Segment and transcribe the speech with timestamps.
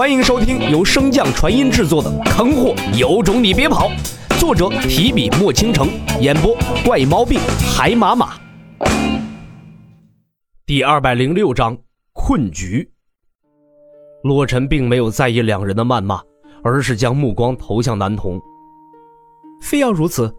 [0.00, 3.90] 欢迎收听由升降传音制作的《坑货有种你别跑》，
[4.40, 5.90] 作者提笔墨倾城，
[6.22, 7.38] 演播怪毛病
[7.76, 8.40] 海马马。
[10.64, 11.76] 第二百零六章
[12.14, 12.90] 困局。
[14.22, 16.22] 洛尘并没有在意两人的谩骂，
[16.64, 18.40] 而是将目光投向男童。
[19.60, 20.34] 非要如此？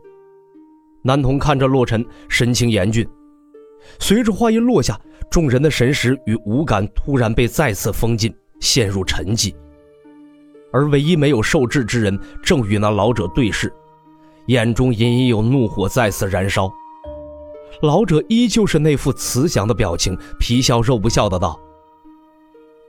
[1.04, 3.08] 男童看着洛尘，神情严峻。
[4.00, 5.00] 随着话音落下，
[5.30, 8.34] 众人的神识与五感突然被再次封禁。
[8.62, 9.54] 陷入沉寂，
[10.72, 13.74] 而唯一没有受制之人正与那老者对视，
[14.46, 16.72] 眼中隐隐有怒火再次燃烧。
[17.82, 21.60] 老者依旧是那副慈祥的表情，皮笑肉不笑的道：“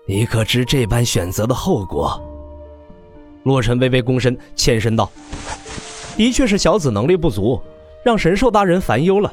[0.06, 2.22] 你可知这般选择的后果？”
[3.44, 5.10] 洛尘微微躬身，欠身道
[6.16, 7.60] ：“的确是小子能力不足，
[8.04, 9.32] 让神兽大人烦忧了。”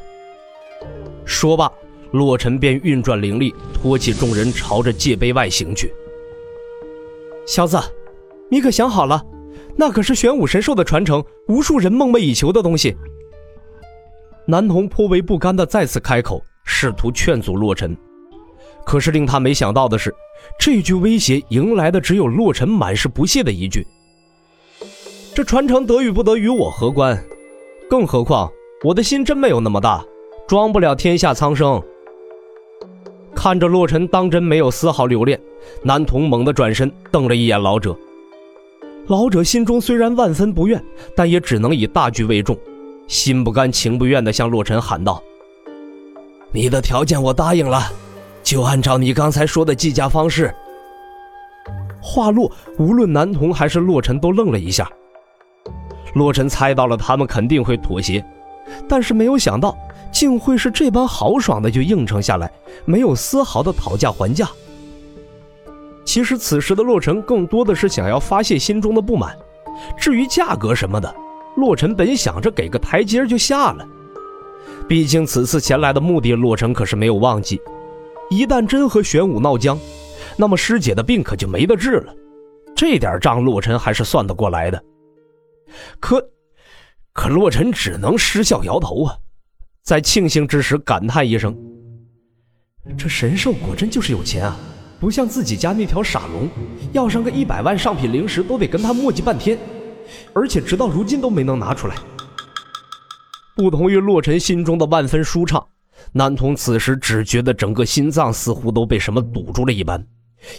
[1.25, 1.71] 说罢，
[2.11, 5.93] 洛尘便运转灵力，托起众人，朝着界碑外行去。
[7.49, 7.79] 小子，
[8.47, 9.25] 你可想好了？
[9.75, 12.95] 那可是玄武神兽的传承，无数人梦寐以求的东西。
[14.45, 17.97] 南童颇为不甘的再次开口，试图劝阻洛尘。
[18.85, 20.13] 可是令他没想到的是，
[20.59, 23.83] 这句威胁迎来的只有洛尘满是不屑的一句
[25.33, 27.19] ：“这传承得与不得与我何关？
[27.89, 28.47] 更何况
[28.83, 30.05] 我的心真没有那么大，
[30.47, 31.81] 装不了天下苍生。”
[33.41, 35.39] 看着洛尘当真没有丝毫留恋，
[35.81, 37.97] 男童猛地转身瞪了一眼老者。
[39.07, 40.83] 老者心中虽然万分不愿，
[41.15, 42.59] 但也只能以大局为重，
[43.07, 45.23] 心不甘情不愿地向洛尘喊道
[46.51, 47.81] ：“你的条件我答应了，
[48.43, 50.53] 就按照你刚才说的计价方式。”
[52.03, 54.91] 话落，无论男童还是洛尘都愣了一下。
[56.13, 58.21] 洛尘猜到了他们肯定会妥协，
[58.87, 59.77] 但是没有想到。
[60.11, 62.51] 竟会是这般豪爽的就应承下来，
[62.83, 64.49] 没有丝毫的讨价还价。
[66.03, 69.37] 其实此时的洛尘更多的是想要发泄心中的不满，
[69.95, 71.15] 至于价格什么的，
[71.55, 73.87] 洛尘本想着给个台阶就下了。
[74.87, 77.61] 毕竟此次前来的目的，洛尘可是没有忘记。
[78.31, 79.77] 一旦真和玄武闹僵，
[80.35, 82.13] 那么师姐的病可就没得治了。
[82.75, 84.83] 这点账洛尘还是算得过来的。
[85.99, 86.27] 可，
[87.19, 89.13] 可洛尘只能失笑摇头啊。
[89.83, 91.53] 在庆幸之时，感叹一声
[92.97, 94.57] ：“这神兽果真就是有钱啊！
[95.01, 96.49] 不像自己家那条傻龙，
[96.93, 99.59] 要上个一百万上品灵石都得跟他磨叽半天，
[100.33, 101.97] 而且直到如今都没能拿出来。”
[103.53, 105.67] 不同于洛尘心中的万分舒畅，
[106.13, 110.01] 南童此时只觉得整个心脏似乎都被什么堵住了一般，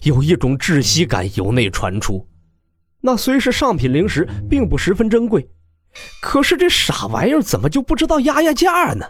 [0.02, 2.28] 有一种窒息感由内传出。
[3.00, 5.48] 那虽是上品灵石，并不十分珍贵。
[6.20, 9.06] 可是这傻玩意儿怎么就不知道压压价呢？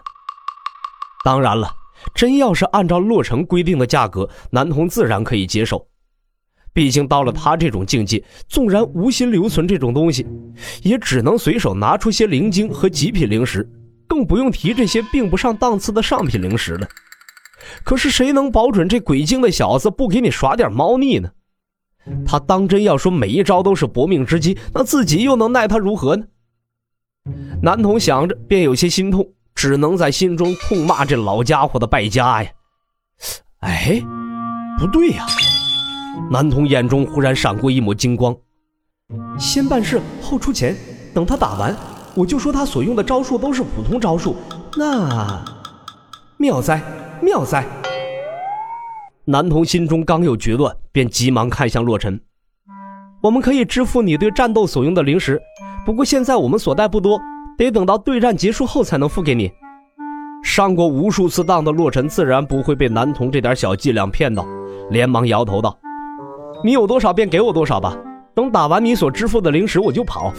[1.23, 1.71] 当然了，
[2.13, 5.87] 真要是按照洛城规定的价格，南童自然可以接受。
[6.73, 10.25] 毕竟到了他这种境界，纵然无心留存这种东西，
[10.83, 13.69] 也只能随手拿出些灵晶和极品灵石，
[14.07, 16.87] 更不用提这些并不上档次的上品灵石了。
[17.83, 21.29] 可是谁能保准这鬼精的小子不给你耍点猫腻呢？
[22.25, 26.25] 他当真要说每一招都是搏命之机，那自己又能奈他如何呢？
[27.61, 32.49] 男童想着，便有些心痛，只能在心中痛骂这老家伙的败家呀！
[33.59, 34.01] 哎，
[34.79, 35.25] 不对呀！
[36.31, 38.35] 男童眼中忽然闪过一抹金光，
[39.37, 40.75] 先办事后出钱，
[41.13, 41.75] 等他打完，
[42.15, 44.35] 我就说他所用的招数都是普通招数，
[44.75, 45.43] 那
[46.37, 46.81] 妙哉
[47.21, 47.63] 妙哉！
[49.25, 52.19] 男童心中刚有决断，便急忙看向洛尘
[53.21, 55.41] ：“我们可以支付你对战斗所用的零食。”
[55.85, 57.19] 不过现在我们所带不多，
[57.57, 59.51] 得等到对战结束后才能付给你。
[60.43, 64.45] 上过无数次当的洛尘自然不会被男童这点小伎俩骗到，
[64.89, 65.75] 连忙摇头道
[66.63, 67.97] ：“你有多少便给我多少吧，
[68.35, 70.31] 等打完你所支付的零食我就跑。”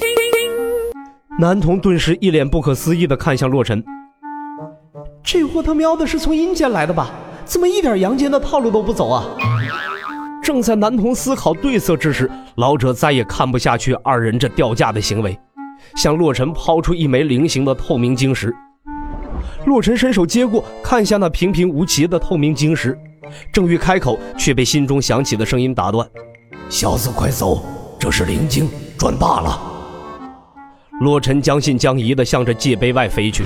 [1.41, 3.83] 男童顿时一脸不可思议的看向洛尘
[5.25, 7.11] ：“这货他喵的是从阴间来的吧？
[7.45, 9.25] 怎么一点阳间的套路都不走啊？”
[10.43, 15.39] 正在男童思考对策之时，老者再也看不下去二人这掉价的行为，
[15.95, 18.53] 向洛尘抛出一枚菱形的透明晶石。
[19.67, 22.99] 洛尘伸手接过，看向那平平无奇的透明晶石，
[23.53, 26.07] 正欲开口，却被心中响起的声音打断
[26.69, 27.65] ：“小子，快走！
[27.99, 28.69] 这是灵晶，
[28.99, 29.61] 赚大了！”
[31.01, 33.45] 洛尘将信将疑地向着界碑外飞去。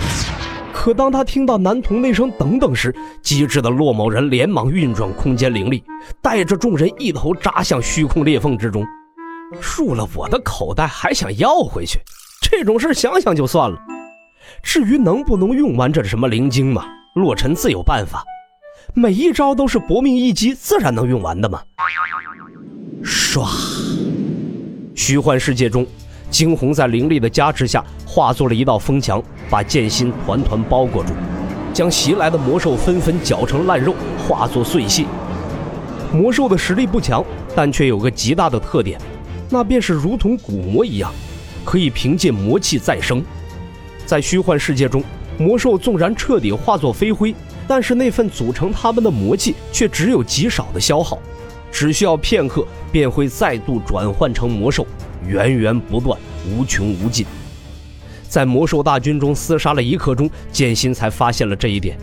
[0.79, 5.83] 可当他听到男童那声“等等”时，机智的洛某人连忙运转空间灵力，
[6.21, 8.87] 带着众人一头扎向虚空裂缝之中。
[9.59, 11.99] 入了我的口袋还想要回去，
[12.43, 13.79] 这种事想想就算了。
[14.63, 16.85] 至于能不能用完这什么灵晶嘛，
[17.15, 18.23] 洛尘自有办法。
[18.93, 21.63] 每一招都是搏命一击，自然能用完的嘛。
[23.03, 23.49] 唰！
[24.95, 25.87] 虚幻世界中，
[26.37, 31.15] 惊鸿在灵力的加持下，化作了一道风墙，把剑心团团包裹住，
[31.73, 35.07] 将袭来的魔兽纷纷搅成烂肉，化作碎屑。
[36.13, 37.25] 魔兽的实力不强，
[37.55, 39.01] 但却有个极大的特点，
[39.49, 41.11] 那便是如同古魔一样，
[41.65, 43.25] 可以凭借魔气再生。
[44.05, 45.03] 在虚幻世界中，
[45.39, 47.35] 魔兽纵然彻底化作飞灰，
[47.67, 51.19] 但是那份组成他们的魔气却只有极少的消耗，
[51.73, 52.63] 只需要片刻
[52.93, 54.87] 便会再度转换成魔兽，
[55.27, 56.19] 源源不断，
[56.49, 57.27] 无穷无尽。
[58.29, 61.97] 在魔兽大军中厮杀了一刻钟，剑心才发现了这一点，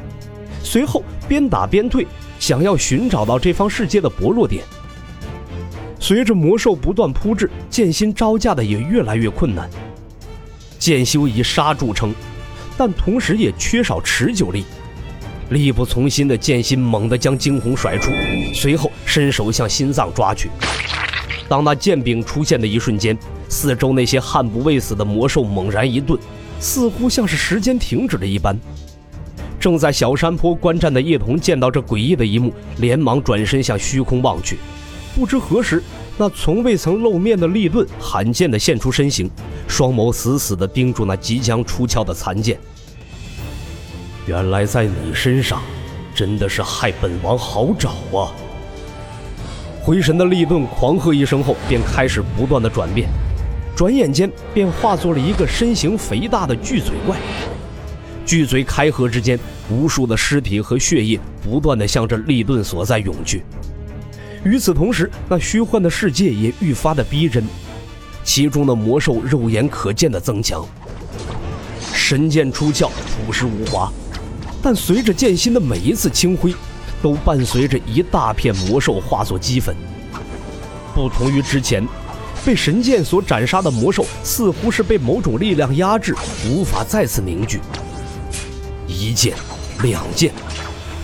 [0.64, 2.06] 随后边打边退。
[2.40, 4.66] 想要寻找到这方世界的薄弱点，
[5.98, 9.70] 随着魔兽不断扑至，剑心招架的也越来越困难。
[10.78, 12.14] 剑修以杀著称，
[12.76, 14.66] 但同时也缺少持久力。
[15.52, 18.12] 力不从心的剑心猛地将惊鸿甩出，
[18.54, 20.50] 随后伸手向心脏抓去。
[21.48, 23.18] 当那剑柄出现的一瞬间，
[23.50, 26.20] 四周那些悍不畏死的魔兽猛然一顿，
[26.60, 28.58] 似乎像是时间停止了一般。
[29.60, 34.58] 正在小山坡观战的叶童见到这诡异的一幕，连忙转身向虚空望去。
[35.16, 35.82] 不知何时，
[36.18, 39.30] 那从未曾露面的利盾罕见地现出身形，
[39.68, 42.60] 双眸死死地盯住那即将出鞘的残剑。
[44.26, 45.62] 原来在你身上，
[46.16, 48.32] 真的是害本王好找啊！
[49.86, 53.10] 回神的利顿狂喝一声后，便开始不断的转变，
[53.76, 57.18] 转眼间便化作了一个身形肥大的巨嘴怪。
[58.26, 59.38] 巨嘴开合之间，
[59.70, 63.44] 无数的尸体和血液不断的向着利顿所在涌去。
[64.46, 67.44] 与此同时，那虚幻的世界也愈发的逼真，
[68.24, 70.66] 其中的魔兽肉眼可见的增强。
[71.94, 72.90] 神剑出鞘，
[73.28, 73.92] 朴实无华，
[74.62, 76.56] 但随着剑心的每一次轻挥，
[77.04, 79.76] 都伴随着一大片魔兽化作齑粉。
[80.96, 81.86] 不同于之前，
[82.46, 86.16] 被神剑所斩杀的魔兽，似乎是被某种力量压制，
[86.48, 87.60] 无法再次凝聚。
[88.88, 89.36] 一剑，
[89.82, 90.32] 两剑，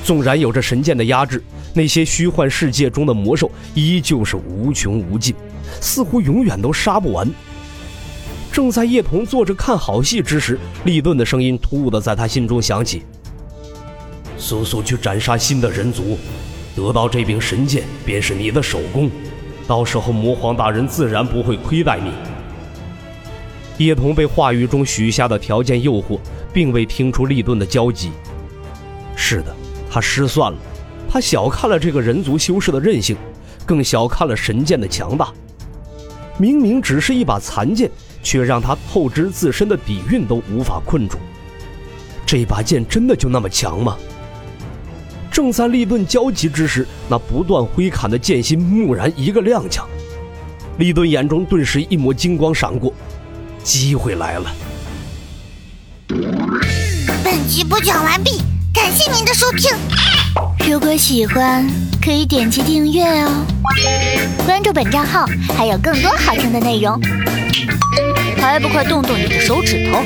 [0.05, 1.43] 纵然有着神剑的压制，
[1.73, 5.35] 那些虚幻世界中的魔兽依旧是无穷无尽，
[5.81, 7.29] 似乎永远都杀不完。
[8.53, 13.03] 正在叶童坐着看好戏之时，利顿的声音突兀的在他心中响起
[14.39, 16.17] ：“速速去斩杀新的人族，
[16.75, 19.11] 得到这柄神剑便是你的首功，
[19.67, 22.11] 到时候魔皇大人自然不会亏待你。”
[23.77, 26.17] 叶童被话语中许下的条件诱惑。
[26.53, 28.11] 并未听出利顿的焦急。
[29.15, 29.55] 是的，
[29.89, 30.57] 他失算了，
[31.09, 33.15] 他小看了这个人族修士的韧性，
[33.65, 35.31] 更小看了神剑的强大。
[36.37, 37.89] 明明只是一把残剑，
[38.23, 41.17] 却让他透支自身的底蕴都无法困住。
[42.25, 43.97] 这把剑真的就那么强吗？
[45.39, 49.85] 正在利顿焦急之时，那不断挥砍的剑心蓦然一个踉跄，
[50.79, 52.93] 利顿眼中顿时一抹金光闪过，
[53.63, 54.51] 机会来了。
[57.23, 58.41] 本集播讲完毕，
[58.73, 59.71] 感谢您的收听。
[60.69, 61.65] 如果喜欢，
[62.03, 63.45] 可以点击订阅哦，
[64.45, 65.25] 关注本账号
[65.57, 66.99] 还有更多好听的内容。
[68.35, 70.03] 还不快动动你的手指头！